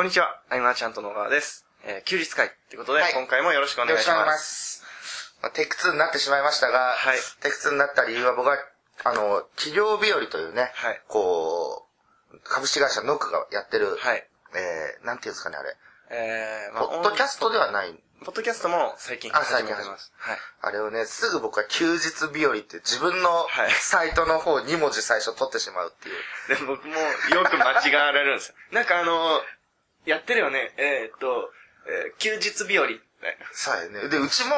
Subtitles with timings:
[0.00, 1.66] こんにちは、アイマーちゃんと野川です。
[1.84, 4.32] えー休日会ってことで、はい今回もよろしくお願いしよろしくお願いしま。
[4.32, 5.36] ますす。
[5.42, 8.56] まあ、テイク2になってしまいましたが、はいテイク2になった理由は僕は、
[9.04, 11.84] あの、企業日和というね、はいこ
[12.32, 14.26] う、株式会社ノックがやってる、はい。
[14.56, 15.76] えー、なんていうんですかね、あれ。
[16.08, 17.92] えー、まポッドキャストではない。
[18.24, 20.14] ポッドキャストも最近あ始めてます。
[20.16, 20.38] はい。
[20.62, 26.12] あれをね、すぐ僕は休日日和って自分のはいサイトの方2文字最初取ってしまうってい
[26.56, 26.56] う。
[26.56, 28.54] で、僕もよく間違われるんですよ。
[28.72, 29.42] なんかあの、
[30.04, 31.52] やってるよね、えーっと、
[31.86, 32.86] えー休日日和。
[33.52, 34.08] そうやね。
[34.08, 34.56] で、うちも、い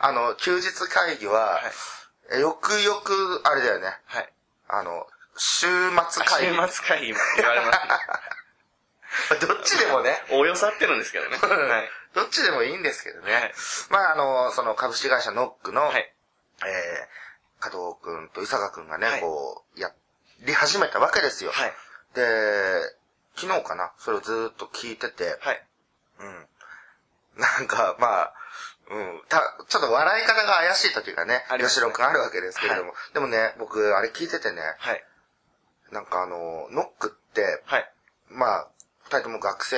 [0.00, 2.36] あの、休日会議は、はい。
[2.36, 3.86] えよくよく、あれだよね。
[4.06, 4.32] はい。
[4.68, 6.54] あの、週末会議。
[6.54, 10.10] 週末会議も言われます、 どっちでもね。
[10.10, 10.24] ね。
[10.30, 11.36] およそ合ってるんですけどね。
[11.38, 11.90] はい。
[12.14, 13.32] どっちでもいいんですけどね。
[13.32, 13.54] はい
[13.90, 16.14] まあ、あの、その株式会社ノックの、はい。
[16.64, 19.92] えー、加藤くんと伊坂くんがね、はいこう、や
[20.40, 21.50] り始めたわけですよ。
[21.52, 21.72] はい。
[22.14, 22.96] で、
[23.36, 25.62] 昨日かな、それをずーっと聞いてて、はい。
[26.20, 26.46] うん。
[27.40, 28.34] なんか、まあ、
[28.90, 35.04] うん、た、ちょっと笑い方が怪しい時がね、吉野くんあるわけですけれども、でもね、僕、あれ聞いててね、はい。
[35.90, 37.90] なんかあの、ノックって、はい。
[38.28, 38.68] まあ、
[39.04, 39.76] 二人とも学生、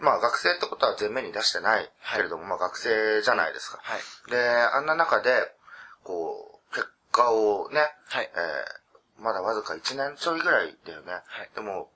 [0.00, 3.78] まあ学生ってことは前面に出してないけれども、まあ学生じゃないですか。
[3.82, 4.30] はい。
[4.30, 5.30] で、あんな中で、
[6.02, 8.84] こう、結果をね、はいえー
[9.20, 11.12] まだわずか1年ちょいぐらいだよね。
[11.12, 11.88] はいでも、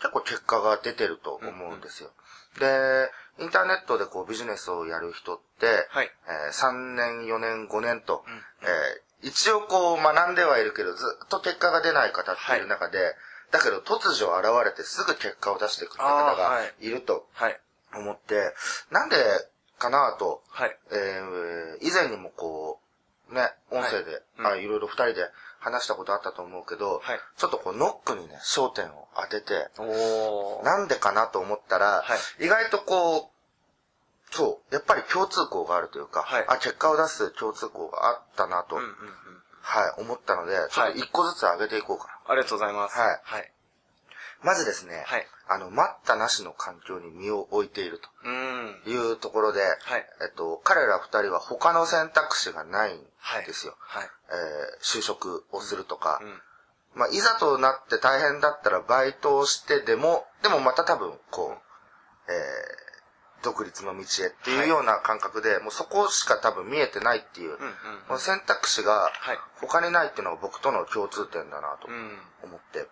[0.00, 2.10] 結構結果が出てると思うんですよ。
[2.58, 6.10] で、インターネットでこうビジネスをやる人って、はい。
[6.26, 8.30] えー3年、4年、5年と、ん
[8.62, 13.14] えー一応こう学んではいるけど、ずっと結果が出ない方っている中で、
[13.50, 17.58] だけど突如現れてすぐ結果を出していくって方がいいるとはい。
[17.94, 18.52] 思って、
[18.90, 19.16] なんで
[19.78, 20.76] かなと、はい。
[20.92, 22.78] えー以前にもこ
[23.30, 24.22] う、ね、音声で、はい。
[24.38, 24.46] うん。
[24.48, 25.30] あいろいろ二人で
[25.66, 29.68] 話したことあったと思うけど、はいちょっとこうノックにね、焦点を当てて。
[30.62, 32.04] なんでかなと思ったら、は
[32.40, 38.96] 意外とこう、そう、やっぱり共通項があるというか、はいあ、結果を出す共通項があったなと、うんうんうん。
[39.60, 42.32] はい、思ったので、ちょっと一個ずつ上げていこうかな。
[42.32, 42.96] ありがとうございます。
[42.96, 43.52] はいはい。
[44.42, 48.00] まずですね、はいあの、待ったなしの環境に身を置いている。
[48.24, 48.28] と
[48.90, 49.66] いうところで、は
[49.98, 50.06] い。
[50.22, 53.00] えっと、彼ら二人は他の選択肢がないん
[53.46, 53.76] ですよ。
[53.78, 54.10] はい。
[54.30, 56.42] えー就職をするとか、うん。
[56.94, 62.86] まあ、いざとなって大変だったらバイトをしてでも、でもまた多分、こう、えー
[63.42, 67.74] 独立の道へっていうような感覚で、もうそこしか多分見えてないっていう、うん
[68.10, 68.18] うん。
[68.18, 72.18] 選択肢がはい他にないっていうのが僕との共通点だなとうん。
[72.42, 72.88] 思って。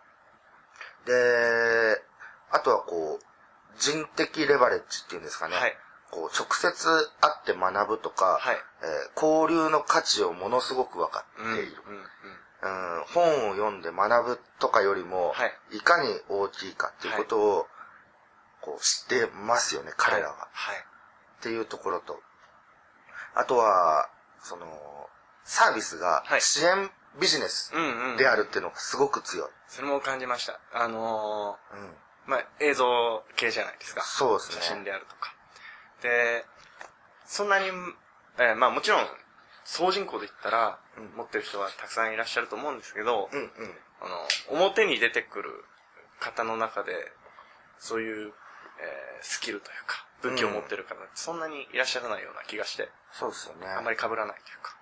[1.07, 2.03] で、
[2.51, 3.25] あとはこう、
[3.79, 5.57] 人的レバレッジっていうんですかね。
[5.57, 5.77] はい
[6.11, 11.47] こう、直接会って学ぶとか、はいえー交流の価値をものすごく分かうん。
[11.47, 11.53] うん。
[11.55, 11.83] っている。
[11.89, 17.67] うん本を読んで学ぶとかよりも、はいい、かに大きいかっていうことを、
[18.61, 20.49] こう知ってますよね、彼らは。
[20.53, 20.77] はい。
[20.77, 22.21] っていうところと。
[23.35, 24.09] あとは、
[24.43, 24.67] その、
[25.45, 28.17] サービスがはい支援ビジネスうんうん。
[28.17, 29.49] であるっていうのがすごく強い。
[29.69, 30.59] それも感じました。
[30.73, 31.79] あのうん。
[31.79, 31.91] ー、
[32.27, 34.03] まあ、映像系じゃないですか。
[34.03, 35.35] そうですね写真であるとか。
[36.03, 36.45] で、
[37.25, 37.67] そんなに、
[38.39, 39.07] えーまあもちろん、
[39.65, 43.49] 総人口で言ったら、うん持ってる人はたくさんいらっしゃると思うんですけど、うんうん。
[44.03, 44.09] あ
[44.53, 45.65] の、表に出てくる
[46.21, 46.93] 方の中で、
[47.79, 48.33] そういう、
[48.81, 53.67] えースキルというか、武器を持ってる方ってそんなにいらっしゃらないような気がして、そうですよね。
[53.67, 54.77] あんまり被らないというか。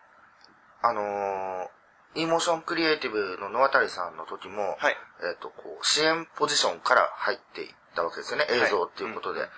[0.82, 1.68] あのー、
[2.14, 4.96] イモーションクリエイティブの野渡さんの時も、はい。
[5.22, 9.40] えっ、と、こう、支援ポジションから入っていったわけですよね、映像っていうことで。
[9.40, 9.50] はい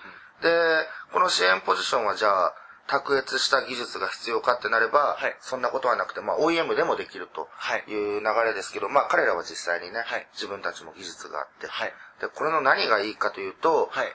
[0.43, 2.55] で、この支援ポジションはじゃあ、
[2.87, 11.93] 卓越した技術が必要かってなれば、はいそんなことはなくて、まあ OEM でもできるとはいいう流れですけど、まあ彼らは実際にね、はい自分たちも技術があって、はい。
[12.21, 14.13] で、これの何がいいかというと、はい。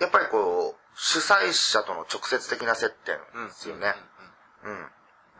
[0.00, 3.94] やっぱりこう、主催者との直接的な接点ですよね。
[4.64, 4.86] うん。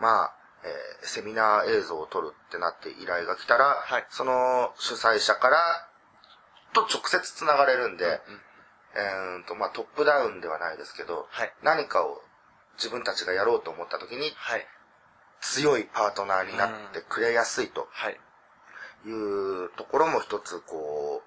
[0.00, 0.34] まあ、
[0.64, 5.88] えーセミナー映像を撮るってなって依頼が来たら、はいその主催者から
[6.74, 8.18] と直接つながれるんで、うんうん
[8.96, 12.20] えーんと、まあトップダウンではないですけど、はい何かを
[12.76, 14.66] 自分たちがやろうと思った時にはい。
[15.40, 18.18] 強いパートナーになってくれやすいとはい。
[19.06, 21.22] いうところも一つこ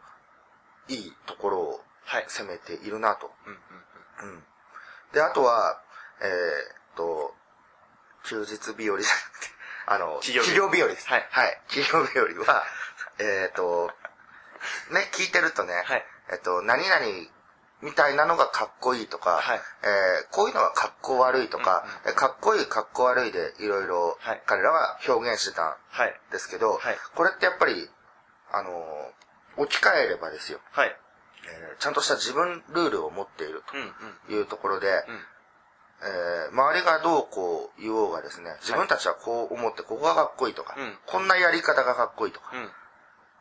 [0.90, 2.26] う、いいところをはい。
[2.28, 3.32] 攻めているなと。
[3.46, 3.56] うんう
[4.28, 4.44] んうんうん。
[5.14, 5.82] で、あとは、
[6.22, 7.34] えーっと、
[8.24, 9.48] 休日日和じゃなくて、
[9.88, 11.08] あの、企業日和です。
[11.08, 11.62] はいはい。
[11.70, 12.64] 企業日和は、
[13.20, 13.90] えーっと、
[14.92, 17.00] ね、聞いてるとね、はいえっと、何々
[17.82, 26.14] みたいなのがかっこいいとか、はいえーこういうのはかっこ悪いとか、うんえかっこいいかっこ悪いでいろいろはい彼らは表現してたんはい。
[26.32, 27.90] ですけど、はいこれってやっぱり、
[28.54, 28.70] あの、
[29.58, 30.60] 置き換えればですよ。
[30.72, 30.96] はい。
[31.46, 33.92] えーちゃんとした自分ルールを持っているうんうん。
[34.28, 35.20] というところで、うん
[36.04, 42.70] えー周りがどうこう言おうがですね、自分たちはこう思って、ここがかっこいいとか、うんこんなやり方がかっこいいとか、うん。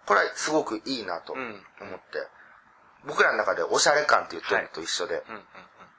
[0.06, 1.40] これはすごくいいなとうん
[1.80, 2.26] 思って、
[3.06, 5.22] 僕らの中でおしゃれ感って言ってるのと一緒で、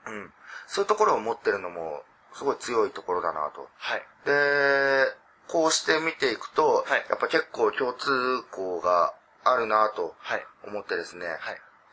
[0.07, 0.31] うん
[0.67, 2.03] そういうところを持ってるのも、
[2.33, 3.67] すごい強いところだなと。
[3.77, 4.03] はい。
[4.25, 5.05] で、
[5.49, 10.45] こうして見ていくと、はいやっぱ結構共通項があるなとはい。
[10.65, 11.37] 思ってですね、はい。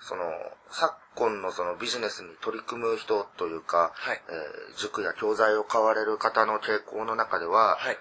[0.00, 0.22] その、
[0.70, 7.98] 昨今のそのビジネスに取り組む人というか、はいえー塾や教材を買われる方の傾向の中では、はい。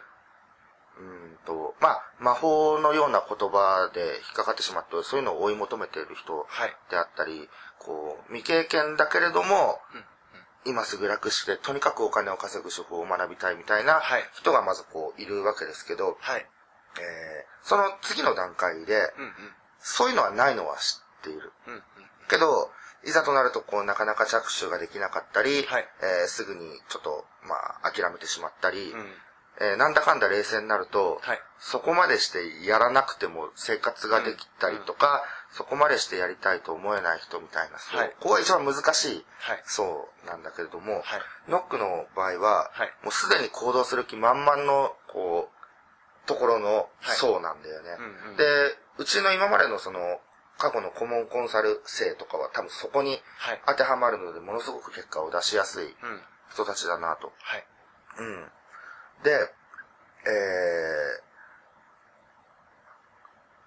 [0.99, 6.75] うんと、まあ、魔法のような言葉で引っかかってしまって、そういうのを追い求めている人はい。
[6.91, 7.49] であったり、
[7.79, 10.03] こう、未経験だけれども、うん
[10.65, 16.45] 今すぐ楽して、とにかくお金を稼ぐ手法を学びたいみたいなはい人がまずこう、いるわけですけど、はい。
[16.99, 19.33] えーその次の段階で、うんうん。
[19.79, 21.51] そういうのはないのは知っている。
[21.67, 21.83] うんうん。
[22.29, 22.69] けど、
[23.07, 29.13] いざとなるとこう、なかなか着手ができなかったり、はいえーすぐにちょっと、まあ、諦めてしまったり、うん。
[29.59, 31.39] えーなんだかんだ冷静になると、はい。
[31.57, 39.63] そこまでしてやらなくても生活ができたりとか、そこまでしてやりたいと思えない人みたいな、そうはいここが一番難しいはい。
[39.65, 41.03] そうなんだけれども、はい。
[41.47, 47.95] ノックの場合は、はいもうすでに行動する気満々の、こう、ところのそうなんだよね。
[47.97, 48.43] うんうんで、
[48.97, 50.19] うちの今までのその、
[50.57, 53.61] 過去の顧問コンサル生とかは多分そこにはい。
[53.67, 55.93] 当てはまるので、ものすごく結果を出しやすいうん。
[56.51, 57.31] 人たちだなと。
[57.39, 57.65] はい。
[58.19, 58.51] うん。
[59.23, 59.31] で、
[60.25, 61.21] えー、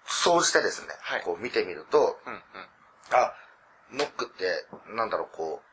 [0.05, 2.39] 総じてですね、はいこう見てみると、うんうん。
[3.11, 3.33] あ、
[3.93, 4.65] ノックって、
[4.95, 5.67] なんだろう、こう、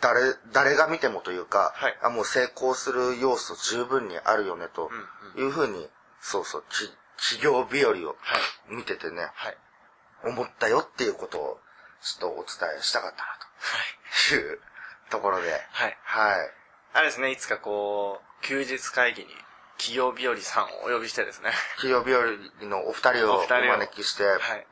[0.00, 4.90] 誰、誰が見てもというか、はいあ、もう成功する要素十分にあるよね、と
[5.34, 5.46] うんうん。
[5.46, 5.88] いうふうに、
[6.20, 7.98] そうそう、き企業日和をは
[8.70, 8.74] い。
[8.74, 9.56] 見ててね、はい。
[10.24, 11.60] 思ったよっていうことを、
[12.02, 12.44] ちょっとお伝
[12.78, 13.24] えしたかったな、
[14.28, 14.60] という
[15.10, 15.56] ところで、は
[15.88, 15.96] い。
[16.02, 16.50] はい。
[16.94, 19.28] あれですね、いつかこう、休日会議に、
[19.78, 21.50] 企業日和さんをお呼びしてですね。
[21.76, 22.22] 企業日和
[22.66, 24.66] のお二人をお招きして、はい。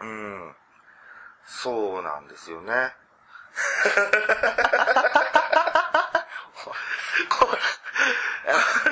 [0.00, 0.54] うん。
[1.46, 2.94] そうなんですよね。
[7.28, 7.46] こ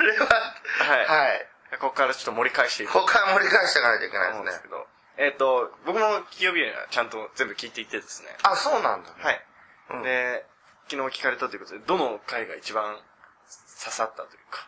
[0.01, 1.05] れは、はい。
[1.05, 1.47] はい。
[1.83, 4.45] ここからちょっと盛り返していこう他は盛り返していかないといけないでね。
[4.45, 4.87] ですすけど。
[5.17, 8.29] えっ、と、僕も企業日和はちゃんと全部聞いていてですね。
[8.43, 9.15] あ、そうなんだ、ね。
[9.19, 9.45] はい。
[9.91, 10.45] うんで、
[10.87, 14.65] 昨日聞かれたということで、どの回が一番刺さったというか、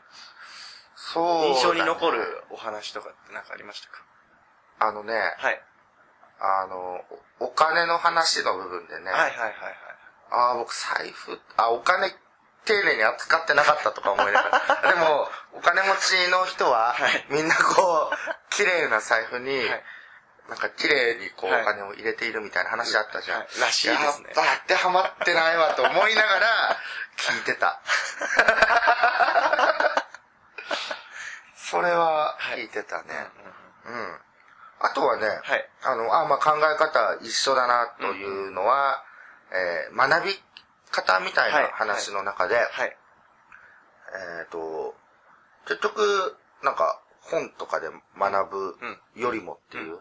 [0.96, 4.04] そうだね、印象に残るお話とかって何かありましたか？
[4.80, 5.62] あのね、はい。
[6.40, 7.00] あの、
[7.40, 9.54] おお金の話の部分でね、はいはいはいはい。
[10.32, 12.12] ああ、僕財布、あ、お金
[12.66, 14.50] 丁寧に扱ってなかったとか思いなが
[14.84, 14.94] ら。
[14.94, 18.16] でも、お金持ちの人は、はいみんなこう、
[18.50, 19.84] 綺麗な財布に、はい
[20.48, 23.38] なんか綺麗にこう、はいお金を入れているみたいな話あったじゃん。
[23.40, 26.78] はいらしいですねやっぱ当てはまってないわと思いながら、
[27.18, 27.80] 聞いてた。
[31.56, 33.06] それは聞いてたね。
[33.86, 34.20] うん。
[34.82, 35.70] あとはね、はい。
[35.84, 39.04] あの、あ、まあ考え方一緒だなというのは、
[39.52, 40.44] えー学び
[40.96, 42.98] 方みたいな話の中で、はい。
[44.40, 44.96] えっ、と、
[45.68, 50.00] 結局、なんか本とかで学ぶよりもっていう、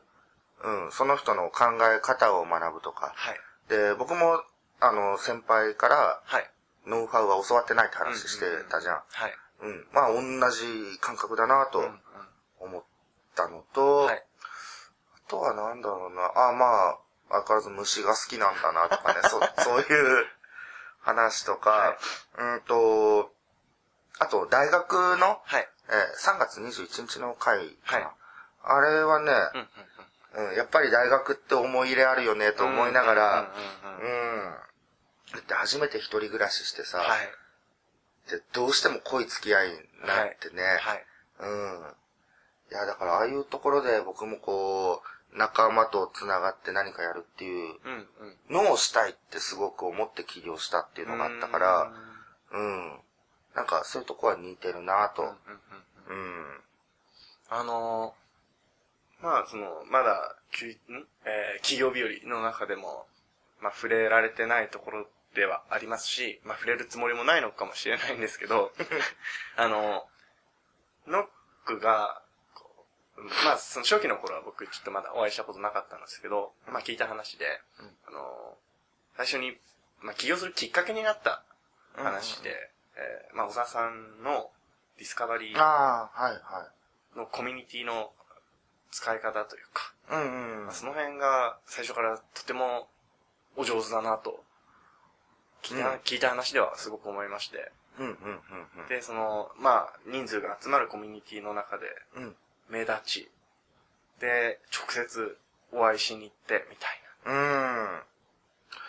[0.62, 1.64] うん、その人の考
[1.94, 3.40] え方を学ぶとか、はい。
[3.68, 4.42] で、僕も、
[4.80, 6.50] あの、先輩からはい。
[6.86, 8.94] ノウハウは教わってないって話してたじゃん。
[9.08, 9.32] はい。
[9.62, 9.86] うん。
[9.92, 12.00] まあ、同じ感覚だなとうんうん
[12.60, 12.82] 思っ
[13.34, 14.16] たのと、はい。
[14.16, 16.24] あとはなんだろうな。
[16.48, 16.98] あ、まあ、
[17.30, 20.26] 相変わらず虫が好きなんだなとかね、そ そういう
[21.04, 21.96] 話とか、は
[22.40, 23.30] いうんと、
[24.18, 25.68] あと、大学の、はい。
[25.88, 28.06] えー3月21日の回かな。
[28.06, 28.14] はい
[28.66, 29.30] あれはね、
[30.34, 34.54] うんうんうん、やっぱり大学って思い入れあるよねと思いながら、うん。
[35.34, 38.30] だって初めて一人暮らししてさ、はい。
[38.30, 39.74] でどうしても濃い付き合いに
[40.06, 41.04] なってね、はい。
[41.40, 41.82] うん。
[42.72, 47.74] いや、だからああいうところで僕もこう、仲間と繋がって何かやるっていう。
[48.50, 51.92] のをしたいってすごく思って起業したっていうのがあったから、
[52.52, 52.92] うん。
[53.54, 55.22] なんかそういうとこは似てるなと。
[55.22, 55.26] う
[56.14, 56.60] ん。
[57.50, 61.06] あのー、まあ、その、まだ、きゅん？
[61.24, 63.06] えー企業日和の中でも、
[63.60, 68.72] まあ、触れられてないところではありますし、まあ、触れるつもりもないのかもしれないんですけど、
[69.56, 70.06] あの、
[71.06, 71.26] ノッ
[71.64, 72.22] クが、
[73.16, 77.46] まあ、その初期の頃は僕ちょっとまだお会いしたことなかったんですけど、まあ、聞いた話で、
[78.08, 78.56] あの、
[79.16, 79.56] 最初に、
[80.00, 81.42] まあ、起業するきっかけになった
[81.94, 82.50] 話で、
[82.96, 84.50] えーまあ、小沢さんの
[84.98, 86.68] ディスカバリーああ、はいは
[87.16, 88.10] のコミュニティの
[88.90, 90.74] 使い方というか、うんうんまあ。
[90.74, 92.88] その辺が最初からとても
[93.56, 94.42] お上手だなと、
[95.62, 95.96] 聞いた、うん。
[95.98, 97.72] 聞いた話ではすごく思いまして。
[97.98, 98.12] うんうん
[98.82, 98.88] うん。
[98.88, 102.36] で、その、まあ、人数が集まるコミュニティの中で、うん。
[102.68, 102.74] うん。
[102.74, 103.30] 目立ち、
[104.20, 105.38] で、直接
[105.72, 108.00] お会いしに行って、みたいうん。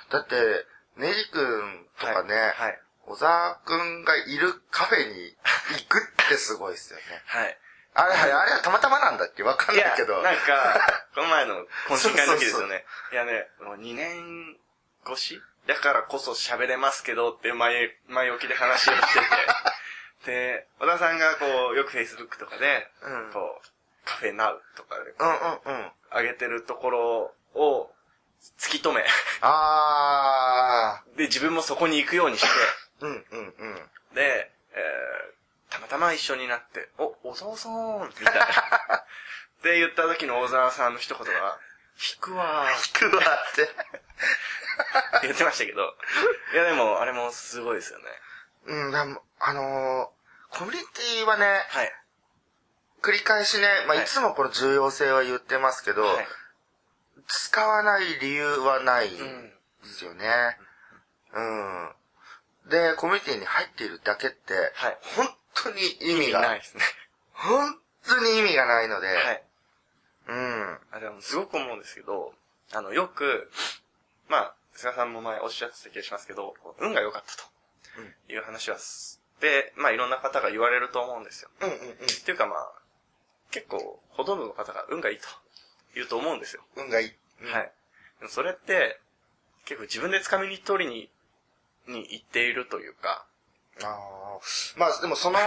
[0.10, 0.65] だって、
[0.98, 2.13] ネギくんとな。
[2.13, 2.51] かね、はい。
[2.58, 2.79] はい。
[3.08, 5.36] 小沢くんがいるカフェに
[5.74, 7.03] 行くってすごいっすよね。
[7.27, 7.58] はい。
[7.98, 9.44] あれ、あれあれはたまたまなんだっけ？
[9.44, 10.22] わかんないけど。
[10.22, 12.86] なんか、 この前の懇親会の時ですよね。
[13.10, 14.58] そういやね、もう2年
[15.10, 15.41] 越し？
[15.67, 19.25] だからこそ喋れますけどって前、前置きで話をしてて。
[20.25, 23.67] で、小田さんがこう、よく Facebook とかで、うんこう、
[24.05, 25.91] カフェナウとかでうんうんうん。
[26.15, 27.91] 上げてるところを
[28.58, 29.03] 突き止め、
[29.41, 33.08] あで、自分もそこに行くようにして、ー。
[33.08, 33.75] うんうんうん。
[34.13, 38.41] で、えー、たまたま一緒になって、お、小沢さんみたいな。
[38.96, 41.60] って言った時の小沢さんの一言が、
[41.98, 43.70] 引くわー聞くわって。
[45.24, 45.96] 言ってましたけど。
[46.53, 48.05] いやでも、あれもすごいですよね。
[48.65, 51.94] うん、でも、あのー、コミュニティはね、はい。
[53.01, 56.27] 繰り返しね、まあ、はいいつもこの重要性は言ってますけど、はい。
[57.27, 59.50] 使わない理由はないんうん。
[59.84, 60.58] ですよね。
[61.34, 61.96] うん。
[62.70, 64.98] で、コミュニティに入っているだけって、はい。
[65.15, 66.84] 本当に意味が、ないですね。
[67.34, 67.77] 本
[68.08, 69.44] 当に意味がないので、はい。
[70.27, 70.79] うん。
[70.91, 72.34] あ、でも、すごく思うんですけど、
[72.74, 73.51] あの、よく、
[74.27, 81.50] まあ、菅さんも前おっしゃってた気がしますけど、運が良かったという話はす、で、まあ、いろんな方が言われると思うんですよ。
[81.62, 81.94] うんうんうん。
[81.94, 82.72] っていうかまあ、
[83.51, 85.24] 結構、ほとんどの方が運がいいと
[85.94, 86.63] 言うと思うんですよ。
[86.75, 87.08] 運がいい。
[87.51, 87.72] はい。
[88.20, 89.00] でもそれって、
[89.65, 91.10] 結構自分で掴みに取りに、
[91.88, 93.25] に行っているというか、
[93.84, 94.39] ああ。
[94.77, 95.39] まあ、でもその、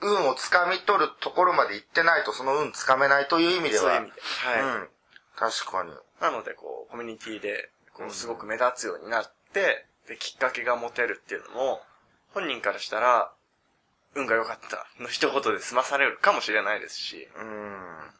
[0.00, 3.82] 運を掴み取るところまで行ってないと、その運掴めないという意味では。
[3.82, 4.20] そういう意味で。
[4.20, 4.62] はい。
[4.62, 4.88] うん。
[5.36, 5.90] 確かに。
[6.20, 11.82] なので、こう、コミュニティで、こうすごく目立つようになって、で、きっかけが持てるっていうのも、
[12.32, 13.32] 本人からしたら、
[14.14, 18.10] 運が良かったの一言で済まされるかもしれないですし、うん。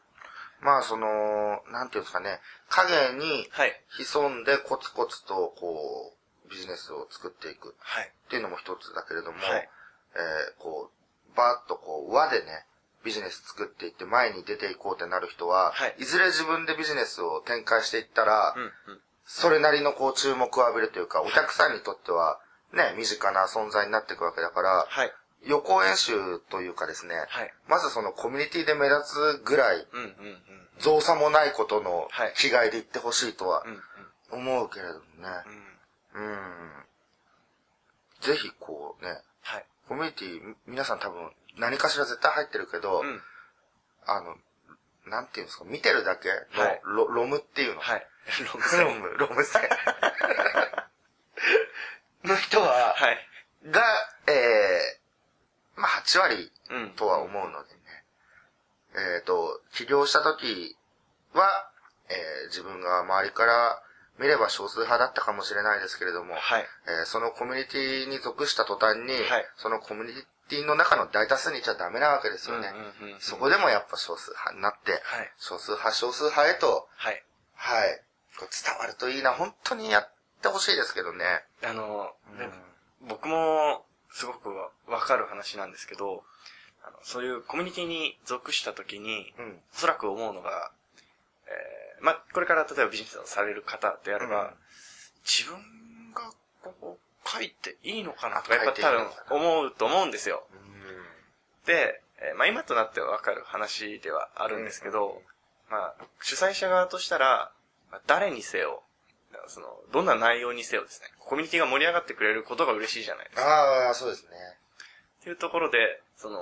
[0.60, 3.80] まあ、その、なんていうんですかね、影にはい。
[3.98, 6.14] 潜んでコツコツと、こ
[6.46, 8.12] う、ビジネスを作っていくはい。
[8.26, 9.68] っていうのも一つだけれども、はい
[10.14, 12.66] えーこう、バーッとこう、輪でね、
[13.04, 19.00] ビジネス作っていって前に出ていこうってなる人は、はいずれ自分でビジネスを展開していったら、うん、うん。
[19.26, 22.40] それなりのこう注目を浴びるというか、お客さんにとっては、
[22.72, 25.12] ね、身近な存在になっていくわけだから、はい。
[25.42, 27.54] 予行演習というかですね、はい。
[27.66, 30.38] まずそのコミュニティで目立つぐらい、うん、うん、うん。
[30.78, 33.64] 造作もないことのはい気概で言ってほしいとは。
[34.32, 35.28] 思うけれどもね。
[36.14, 36.24] うん。
[36.26, 36.36] うん。
[38.20, 39.10] ぜひこうね、
[39.42, 39.64] はい。
[39.88, 43.20] コミュニティ、皆さん多分何かしら絶対入ってるけど、うん。
[44.06, 44.36] あの、
[45.10, 47.80] なんていうんですか、見てるだけの、はいロロムっていうの。
[47.80, 48.06] はい。
[48.38, 49.00] ロムロ線。
[49.00, 49.68] ム、ロム線。
[52.24, 53.28] の人は、はい。
[53.66, 53.82] が、
[54.26, 56.94] えー、まあ8割うん。
[56.94, 58.04] とは思うのでね。
[59.16, 60.76] えっ、と、起業した時
[61.32, 61.70] は、
[62.08, 63.82] えー自分が周りから
[64.18, 66.68] 見れば少数派だったかもしれないですけれども、はい。
[66.86, 72.68] えーそのコミュニティに属した途端に、はいそのコミュニティの中の大多数にいちゃダメなわけですよね。
[72.68, 75.32] うんうんうんうんそこでもやっぱ少数派になって、はい。
[75.38, 77.24] 少数派、少数派へと、はい。
[77.54, 78.02] はい、
[78.40, 81.24] こう伝わるといいな、本当にやってほしいですけどね。
[81.62, 82.46] あの、ね
[83.02, 86.22] うん僕も、すごくわわかる話なんですけど、
[86.82, 89.58] あのそういうコミュニティに属した時に、うん。
[89.74, 90.70] おそらく思うのが、
[91.46, 94.50] えー、まあ、これから例えばビジネスをされる方であれば、うん
[95.22, 96.32] 自分が
[96.80, 100.42] こう書いていいのかなとか、やっぱ多分思うと思うんですよ。
[101.66, 105.20] で、えーまあ今となってはわかる話ではあるんですけど、
[105.70, 107.52] まあ主催者側としたら、
[107.90, 108.82] まあ誰にせよ、
[109.46, 113.42] その、どんな内容にせよですね、コミュニティが盛り上がってくれることが嬉しいじゃないですか。
[113.42, 114.30] ああ、そうですね。
[115.20, 116.38] っていうところで、その、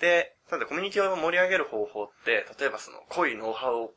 [0.00, 3.94] で、なのでコミュニティを盛り上げる方法って、例えばその、濃いノウハウを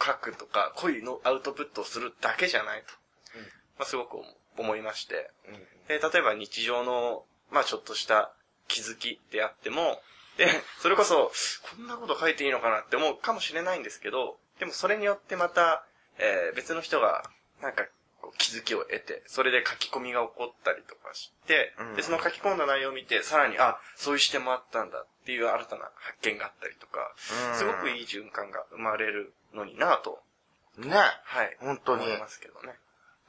[0.00, 2.94] 書くとか、濃いのアウトプットをするだけじゃないと。
[3.36, 3.42] うん
[3.78, 4.24] まあすごく思
[4.58, 5.30] 思いまして。
[5.48, 5.54] うん。
[5.88, 8.32] で、例えば日常の、まあちょっとした
[8.68, 10.00] 気づきであっても、
[10.36, 10.46] で、
[10.80, 11.30] それこそ、
[11.76, 15.84] こんなこと書いていいのかなって思うかもしれないんですけど、でもそれによってまた、
[16.18, 17.24] えー別の人が、
[17.60, 17.86] なんか、
[18.38, 30.22] 気づきを得て、それで書き込みが起こったりとかして、うんで、その書き込んだ内容を見て、さらに、あ、そういう視点もあったんだっていう新たな発見があったりとか、すごくいい循環が生まれるのになぁと、
[30.78, 30.90] ね。
[31.24, 31.56] はい。
[31.60, 32.74] 本当に思いますけどね。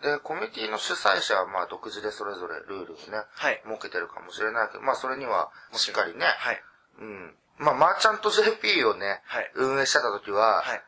[0.02, 3.62] で、コミュニティの主催者はまあ独自でそれぞれルールをね、はい。
[3.66, 6.62] 設けてるかもしれないけど、まあそれにはしっかりね、はい。
[7.00, 10.82] うん、まあ、マーチャント JP をね、はい運営してた時は、はい。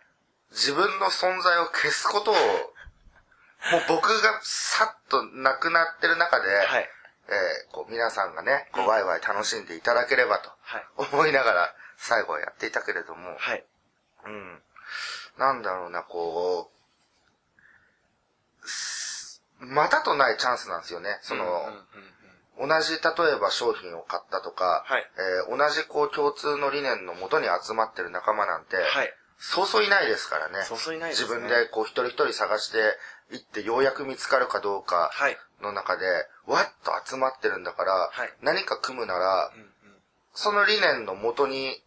[0.56, 2.42] 自分の存在を消すことを、もう
[3.90, 6.90] 僕がさっとなくなってる中で、はい。
[7.28, 10.86] えーこう皆さんがね、こうワイワイ楽しんでいただければとはい。
[11.12, 13.64] 思いながら最後はやっていたけれども、はい。
[14.26, 14.62] うん。
[15.38, 16.72] なんだろうな、こ
[18.64, 21.18] う、すまたとないチャンスなんですよね。
[21.22, 21.46] その、
[22.60, 25.06] 同じ、例えば商品を買ったとか、はい
[25.48, 29.14] えー同じこう共通の理念のもとに集まってる仲間なんて、はい。
[29.38, 30.64] そうそういないですからね。
[30.64, 32.78] そうそういないですね自分でこう一人一人探して
[33.32, 35.38] いってようやく見つかるかどうかはい。
[35.62, 36.06] の中で、
[36.48, 39.70] わっと集まってるんだから、はい何か組むならう、んうん。
[40.34, 41.82] その理念のもとに、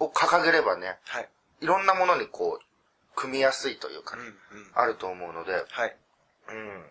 [0.00, 1.28] を掲げればね、はい。
[1.60, 2.64] いろんなものにこう、
[3.14, 4.34] 組みやすいというかね、うんうん。
[4.74, 5.96] あると思うので、はい。
[6.48, 6.84] うん。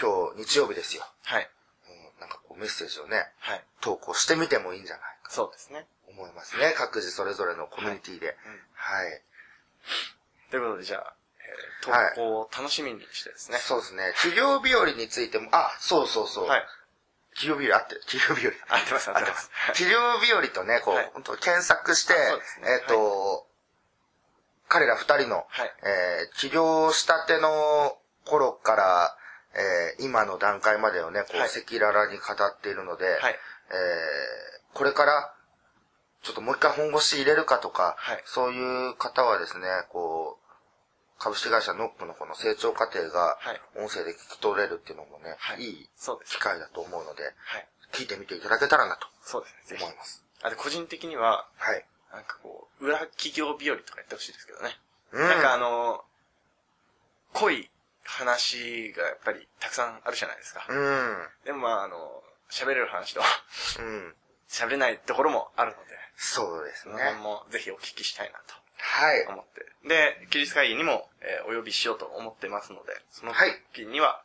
[0.00, 1.04] 今日日曜日ですよ。
[1.24, 1.50] はい。
[2.16, 3.64] うん、なんかこうメッセージをね、はい。
[3.80, 5.86] 投稿してみてもいいんじゃないかそうですね。
[6.08, 6.72] と思いますね。
[6.76, 8.28] 各自それぞれのコミュニティで。
[8.28, 8.52] うん。
[8.72, 9.22] はい。
[10.50, 11.14] ということで、じゃあ、
[11.82, 13.58] 投稿を楽しみにしてですね。
[13.58, 14.12] そうですね。
[14.16, 16.46] 企業日和についても、あ、そうそうそう。
[16.46, 16.62] はい。
[17.34, 18.00] 企業日和合ってる？
[18.06, 18.76] 企業日和。
[18.76, 22.18] 合ってます合ってます企業日和とね、こう、はい本当検索して、ね
[22.80, 23.46] えっ、と、
[24.68, 29.16] 彼ら二人の、はいえー起業したての頃から、
[29.54, 33.38] えー今の段階までをね、こう、はい赤裸々に語っているので、はい。
[33.70, 35.34] えーこれから、
[36.28, 45.88] ちょっともう一回本腰入れるかとか、はいそういう方はですね、こう、株式会社ノックのこの成長過程がはい、音声で聞き取れるっていうのもね、はいいい
[46.26, 47.66] 機会だと思うので、はい。
[47.92, 49.96] 聞いてみていただけたらなとそうですね、思い。
[49.96, 50.22] ます。
[50.42, 51.86] あと、個人的には、はい。
[52.12, 54.76] なんかこう、裏企業日和とかやってほしいですけどね。
[55.12, 56.04] うんなんかあの、
[57.32, 57.70] 濃い
[58.04, 60.66] 話がやっぱりたくさんあるじゃないですか。
[60.68, 61.16] うん。
[61.46, 63.22] でもまああの、喋れる話と
[63.80, 64.14] うん。
[64.48, 66.94] 喋れないところもあるので、そうですね。
[67.22, 69.24] もぜひお聞きしたいなとはい。
[69.28, 69.88] 思って。
[69.88, 74.22] で、キリス会議にも、えーお呼びしようと思ってますので、そのはい時には、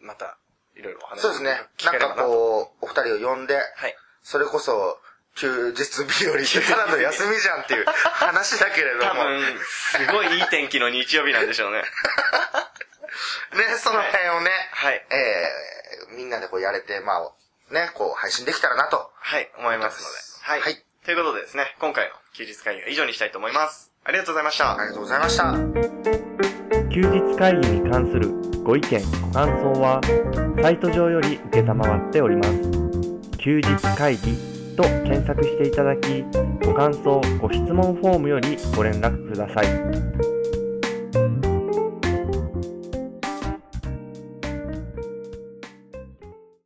[0.00, 0.36] また、
[0.74, 1.60] いろいろお話そうですね。
[1.84, 2.24] なんか。
[2.24, 3.96] こう、お二人を呼んで、はい。
[4.22, 4.98] それこそ、
[5.36, 11.82] 休日日和ってただの休みじゃんっていう話だけれども、多分、すごいいい天気の日曜日なんでしょうね。
[13.54, 15.06] ね、その辺をね、はい。
[15.10, 19.12] えー、みんなでこうやれて、まあ、ね、こう配信できたらなと。
[19.14, 20.33] はい、思いますので。
[20.44, 20.60] はい。
[20.60, 23.92] はいということでですね、今回の休日会議は以上にしたいと思います。
[24.04, 24.78] ありがとうございました。
[24.78, 25.52] ありがとうございました。
[26.94, 28.30] 休日会議に関する
[28.62, 30.00] ご意見ご感想は
[30.62, 34.36] サイト上より承っております休日会議
[34.76, 36.22] と検索していただき
[36.64, 40.33] ご感想ご質問フォームよりご連絡ください